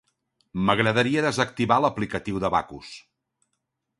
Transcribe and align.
M'agradaria 0.69 1.23
desactivar 1.25 1.77
l'aplicatiu 1.85 2.39
d'Abacus. 2.45 2.95